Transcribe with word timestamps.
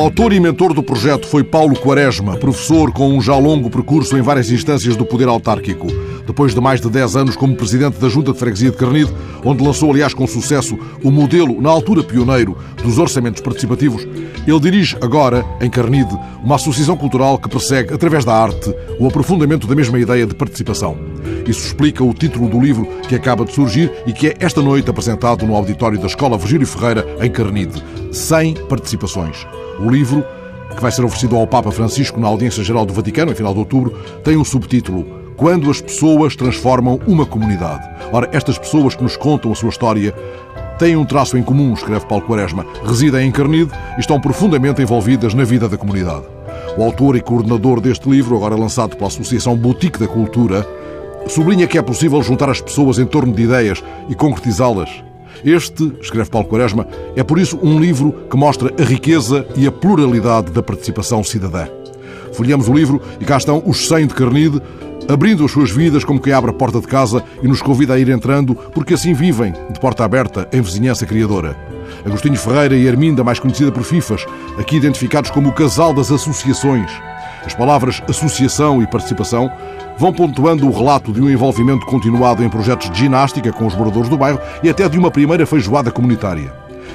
autor 0.00 0.32
e 0.32 0.40
mentor 0.40 0.72
do 0.72 0.82
projeto 0.82 1.26
foi 1.26 1.44
Paulo 1.44 1.78
Quaresma, 1.78 2.38
professor 2.38 2.90
com 2.90 3.10
um 3.10 3.20
já 3.20 3.36
longo 3.36 3.68
percurso 3.68 4.16
em 4.16 4.22
várias 4.22 4.50
instâncias 4.50 4.96
do 4.96 5.04
poder 5.04 5.28
autárquico. 5.28 5.86
Depois 6.26 6.54
de 6.54 6.60
mais 6.60 6.80
de 6.80 6.88
10 6.88 7.16
anos 7.16 7.36
como 7.36 7.56
presidente 7.56 7.98
da 7.98 8.08
Junta 8.08 8.32
de 8.32 8.38
Freguesia 8.38 8.70
de 8.70 8.76
Carnide, 8.76 9.12
onde 9.44 9.62
lançou, 9.62 9.90
aliás, 9.90 10.14
com 10.14 10.26
sucesso 10.26 10.78
o 11.02 11.10
modelo, 11.10 11.60
na 11.60 11.70
altura 11.70 12.02
pioneiro, 12.02 12.56
dos 12.82 12.98
orçamentos 12.98 13.40
participativos, 13.40 14.06
ele 14.46 14.60
dirige 14.60 14.96
agora, 15.00 15.44
em 15.60 15.70
Carnide, 15.70 16.16
uma 16.42 16.56
associação 16.56 16.96
cultural 16.96 17.38
que 17.38 17.48
persegue, 17.48 17.94
através 17.94 18.24
da 18.24 18.34
arte, 18.34 18.74
o 18.98 19.06
aprofundamento 19.06 19.66
da 19.66 19.74
mesma 19.74 19.98
ideia 19.98 20.26
de 20.26 20.34
participação. 20.34 20.96
Isso 21.46 21.66
explica 21.66 22.04
o 22.04 22.14
título 22.14 22.48
do 22.48 22.60
livro 22.60 22.86
que 23.08 23.14
acaba 23.14 23.44
de 23.44 23.52
surgir 23.52 23.90
e 24.06 24.12
que 24.12 24.28
é 24.28 24.36
esta 24.40 24.62
noite 24.62 24.90
apresentado 24.90 25.46
no 25.46 25.56
auditório 25.56 25.98
da 25.98 26.06
Escola 26.06 26.38
Virgílio 26.38 26.66
Ferreira, 26.66 27.06
em 27.20 27.30
Carnide. 27.30 27.82
100 28.12 28.66
participações. 28.68 29.46
O 29.80 29.88
livro, 29.88 30.24
que 30.74 30.82
vai 30.82 30.92
ser 30.92 31.04
oferecido 31.04 31.36
ao 31.36 31.46
Papa 31.46 31.72
Francisco 31.72 32.20
na 32.20 32.28
Audiência 32.28 32.62
Geral 32.62 32.84
do 32.84 32.92
Vaticano, 32.92 33.32
em 33.32 33.34
final 33.34 33.52
de 33.52 33.58
outubro, 33.58 33.94
tem 34.22 34.36
um 34.36 34.44
subtítulo 34.44 35.21
Quando 35.36 35.70
as 35.70 35.80
pessoas 35.80 36.36
transformam 36.36 37.00
uma 37.06 37.26
comunidade. 37.26 37.88
Ora, 38.12 38.28
estas 38.32 38.58
pessoas 38.58 38.94
que 38.94 39.02
nos 39.02 39.16
contam 39.16 39.52
a 39.52 39.54
sua 39.54 39.70
história 39.70 40.14
têm 40.78 40.96
um 40.96 41.04
traço 41.04 41.36
em 41.36 41.42
comum, 41.42 41.72
escreve 41.74 42.06
Paulo 42.06 42.24
Quaresma. 42.24 42.66
Residem 42.84 43.28
em 43.28 43.32
Carnide 43.32 43.70
e 43.96 44.00
estão 44.00 44.20
profundamente 44.20 44.82
envolvidas 44.82 45.34
na 45.34 45.44
vida 45.44 45.68
da 45.68 45.76
comunidade. 45.76 46.24
O 46.76 46.82
autor 46.82 47.16
e 47.16 47.20
coordenador 47.20 47.80
deste 47.80 48.08
livro, 48.08 48.36
agora 48.36 48.56
lançado 48.56 48.96
pela 48.96 49.08
Associação 49.08 49.56
Boutique 49.56 49.98
da 49.98 50.08
Cultura, 50.08 50.66
sublinha 51.26 51.66
que 51.66 51.78
é 51.78 51.82
possível 51.82 52.22
juntar 52.22 52.50
as 52.50 52.60
pessoas 52.60 52.98
em 52.98 53.06
torno 53.06 53.32
de 53.32 53.42
ideias 53.42 53.82
e 54.08 54.14
concretizá-las 54.14 55.02
este, 55.44 55.92
escreve 56.00 56.30
Paulo 56.30 56.46
Quaresma, 56.46 56.86
é 57.16 57.22
por 57.24 57.38
isso 57.38 57.58
um 57.62 57.80
livro 57.80 58.12
que 58.30 58.36
mostra 58.36 58.72
a 58.78 58.84
riqueza 58.84 59.46
e 59.56 59.66
a 59.66 59.72
pluralidade 59.72 60.52
da 60.52 60.62
participação 60.62 61.24
cidadã. 61.24 61.66
Folhamos 62.32 62.68
o 62.68 62.72
livro 62.72 63.00
e 63.20 63.24
cá 63.24 63.36
estão 63.36 63.62
os 63.66 63.88
100 63.88 64.06
de 64.06 64.14
Carnide, 64.14 64.62
abrindo 65.08 65.44
as 65.44 65.50
suas 65.50 65.70
vidas 65.70 66.04
como 66.04 66.20
quem 66.20 66.32
abre 66.32 66.50
a 66.50 66.54
porta 66.54 66.80
de 66.80 66.86
casa 66.86 67.22
e 67.42 67.48
nos 67.48 67.62
convida 67.62 67.94
a 67.94 67.98
ir 67.98 68.08
entrando, 68.08 68.54
porque 68.54 68.94
assim 68.94 69.12
vivem, 69.12 69.52
de 69.70 69.80
porta 69.80 70.04
aberta, 70.04 70.48
em 70.52 70.60
vizinhança 70.60 71.06
criadora. 71.06 71.56
Agostinho 72.04 72.36
Ferreira 72.36 72.76
e 72.76 72.88
Arminda, 72.88 73.22
mais 73.22 73.38
conhecida 73.38 73.70
por 73.70 73.82
Fifas, 73.82 74.24
aqui 74.58 74.76
identificados 74.76 75.30
como 75.30 75.48
o 75.48 75.52
casal 75.52 75.92
das 75.92 76.10
associações. 76.10 76.90
As 77.44 77.54
palavras 77.54 78.02
associação 78.08 78.82
e 78.82 78.86
participação 78.86 79.50
vão 79.98 80.12
pontuando 80.12 80.66
o 80.66 80.72
relato 80.72 81.12
de 81.12 81.20
um 81.20 81.28
envolvimento 81.28 81.84
continuado 81.86 82.42
em 82.42 82.48
projetos 82.48 82.90
de 82.90 82.98
ginástica 82.98 83.52
com 83.52 83.66
os 83.66 83.74
moradores 83.74 84.08
do 84.08 84.16
bairro 84.16 84.40
e 84.62 84.70
até 84.70 84.88
de 84.88 84.98
uma 84.98 85.10
primeira 85.10 85.46
feijoada 85.46 85.90
comunitária. 85.90 86.52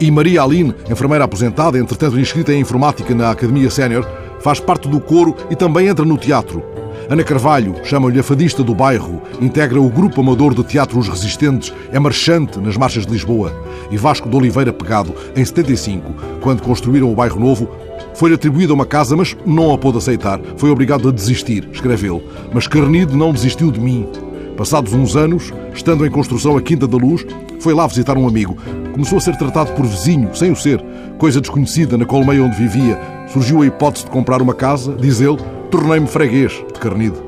E 0.00 0.10
Maria 0.10 0.42
Aline, 0.42 0.74
enfermeira 0.90 1.24
aposentada, 1.24 1.78
entretanto 1.78 2.18
inscrita 2.18 2.52
em 2.52 2.60
informática 2.60 3.14
na 3.14 3.30
Academia 3.30 3.70
Sénior, 3.70 4.06
faz 4.40 4.58
parte 4.58 4.88
do 4.88 4.98
coro 4.98 5.36
e 5.50 5.56
também 5.56 5.88
entra 5.88 6.04
no 6.04 6.16
teatro. 6.16 6.64
Ana 7.10 7.24
Carvalho, 7.24 7.74
chama-lhe 7.82 8.20
a 8.20 8.22
fadista 8.22 8.62
do 8.62 8.72
bairro, 8.72 9.20
integra 9.40 9.80
o 9.80 9.90
grupo 9.90 10.20
amador 10.20 10.54
de 10.54 10.62
teatro 10.62 10.96
Os 10.96 11.08
Resistentes, 11.08 11.74
é 11.90 11.98
marchante 11.98 12.60
nas 12.60 12.76
marchas 12.76 13.04
de 13.04 13.10
Lisboa. 13.10 13.52
E 13.90 13.96
Vasco 13.96 14.28
de 14.28 14.36
Oliveira 14.36 14.72
Pegado, 14.72 15.12
em 15.34 15.44
75, 15.44 16.14
quando 16.40 16.62
construíram 16.62 17.10
o 17.10 17.14
bairro 17.16 17.40
novo, 17.40 17.68
foi-lhe 18.14 18.36
atribuída 18.36 18.72
uma 18.72 18.86
casa, 18.86 19.16
mas 19.16 19.36
não 19.44 19.74
a 19.74 19.78
pôde 19.78 19.98
aceitar. 19.98 20.40
Foi 20.56 20.70
obrigado 20.70 21.08
a 21.08 21.12
desistir, 21.12 21.68
escreve 21.72 22.06
ele. 22.08 22.22
Mas 22.54 22.68
Carnido 22.68 23.16
não 23.16 23.32
desistiu 23.32 23.72
de 23.72 23.80
mim. 23.80 24.06
Passados 24.56 24.92
uns 24.92 25.16
anos, 25.16 25.52
estando 25.74 26.06
em 26.06 26.10
construção 26.12 26.56
a 26.56 26.62
Quinta 26.62 26.86
da 26.86 26.96
Luz, 26.96 27.26
foi 27.58 27.74
lá 27.74 27.88
visitar 27.88 28.16
um 28.16 28.28
amigo. 28.28 28.56
Começou 28.92 29.18
a 29.18 29.20
ser 29.20 29.36
tratado 29.36 29.72
por 29.72 29.84
vizinho, 29.84 30.32
sem 30.32 30.52
o 30.52 30.56
ser. 30.56 30.80
Coisa 31.18 31.40
desconhecida 31.40 31.98
na 31.98 32.06
colmeia 32.06 32.44
onde 32.44 32.54
vivia. 32.54 32.96
Surgiu 33.32 33.62
a 33.62 33.66
hipótese 33.66 34.04
de 34.04 34.12
comprar 34.12 34.40
uma 34.40 34.54
casa, 34.54 34.94
diz 34.94 35.20
ele, 35.20 35.38
tornei-me 35.70 36.06
freguês 36.06 36.52
de 36.52 36.80
Carnido. 36.80 37.22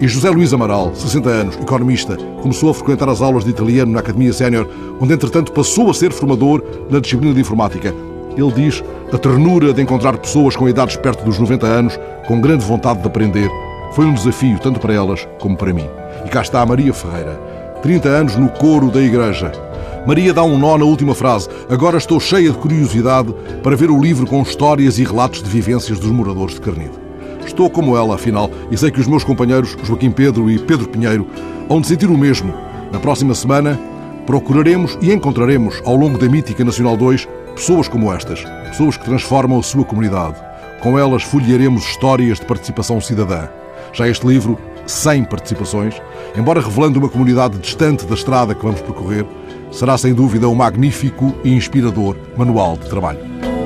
E 0.00 0.06
José 0.06 0.30
Luís 0.30 0.54
Amaral, 0.54 0.94
60 0.94 1.28
anos, 1.28 1.56
economista, 1.56 2.16
começou 2.40 2.70
a 2.70 2.74
frequentar 2.74 3.08
as 3.08 3.20
aulas 3.20 3.44
de 3.44 3.50
italiano 3.50 3.92
na 3.92 3.98
Academia 3.98 4.32
Sénior, 4.32 4.68
onde 5.00 5.12
entretanto 5.12 5.52
passou 5.52 5.90
a 5.90 5.94
ser 5.94 6.12
formador 6.12 6.62
na 6.88 7.00
disciplina 7.00 7.34
de 7.34 7.40
informática. 7.40 7.92
Ele 8.36 8.52
diz 8.52 8.84
a 9.12 9.18
ternura 9.18 9.72
de 9.72 9.82
encontrar 9.82 10.16
pessoas 10.18 10.54
com 10.54 10.68
idades 10.68 10.96
perto 10.96 11.24
dos 11.24 11.38
90 11.38 11.66
anos, 11.66 11.98
com 12.28 12.40
grande 12.40 12.64
vontade 12.64 13.00
de 13.00 13.06
aprender, 13.08 13.50
foi 13.92 14.04
um 14.04 14.14
desafio 14.14 14.58
tanto 14.58 14.78
para 14.78 14.94
elas 14.94 15.26
como 15.40 15.56
para 15.56 15.72
mim. 15.72 15.88
E 16.24 16.28
cá 16.28 16.42
está 16.42 16.60
a 16.60 16.66
Maria 16.66 16.92
Ferreira, 16.92 17.34
30 17.82 18.08
anos 18.08 18.36
no 18.36 18.48
coro 18.48 18.90
da 18.90 19.00
igreja. 19.00 19.50
Maria 20.06 20.32
dá 20.32 20.44
um 20.44 20.58
nó 20.58 20.78
na 20.78 20.84
última 20.84 21.14
frase. 21.14 21.48
Agora 21.68 21.98
estou 21.98 22.20
cheia 22.20 22.50
de 22.50 22.58
curiosidade 22.58 23.34
para 23.62 23.76
ver 23.76 23.90
o 23.90 24.00
livro 24.00 24.26
com 24.26 24.42
histórias 24.42 24.98
e 24.98 25.04
relatos 25.04 25.42
de 25.42 25.50
vivências 25.50 25.98
dos 25.98 26.10
moradores 26.10 26.54
de 26.54 26.60
Carnide. 26.60 27.07
Estou 27.48 27.70
como 27.70 27.96
ela, 27.96 28.14
afinal, 28.14 28.50
e 28.70 28.76
sei 28.76 28.90
que 28.90 29.00
os 29.00 29.06
meus 29.06 29.24
companheiros 29.24 29.74
Joaquim 29.82 30.10
Pedro 30.10 30.50
e 30.50 30.58
Pedro 30.58 30.86
Pinheiro 30.86 31.26
de 31.80 31.86
sentir 31.86 32.10
o 32.10 32.16
mesmo. 32.16 32.54
Na 32.92 33.00
próxima 33.00 33.34
semana, 33.34 33.80
procuraremos 34.26 34.98
e 35.00 35.10
encontraremos, 35.10 35.80
ao 35.84 35.96
longo 35.96 36.18
da 36.18 36.28
Mítica 36.28 36.62
Nacional 36.62 36.96
2, 36.96 37.26
Pessoas 37.54 37.88
como 37.88 38.12
estas, 38.12 38.44
pessoas 38.68 38.96
que 38.96 39.04
transformam 39.04 39.58
a 39.58 39.62
sua 39.62 39.84
comunidade. 39.84 40.36
Com 40.80 40.96
elas 40.96 41.24
folhearemos 41.24 41.82
histórias 41.84 42.38
de 42.38 42.46
participação 42.46 43.00
cidadã. 43.00 43.48
Já 43.92 44.06
este 44.06 44.26
livro, 44.26 44.56
sem 44.86 45.24
participações, 45.24 46.00
embora 46.36 46.60
revelando 46.60 47.00
uma 47.00 47.08
comunidade 47.08 47.58
distante 47.58 48.06
da 48.06 48.14
estrada 48.14 48.54
que 48.54 48.62
vamos 48.62 48.82
percorrer, 48.82 49.26
será 49.72 49.98
sem 49.98 50.14
dúvida 50.14 50.48
um 50.48 50.54
magnífico 50.54 51.34
e 51.42 51.52
inspirador 51.52 52.14
manual 52.36 52.76
de 52.76 52.88
trabalho. 52.88 53.57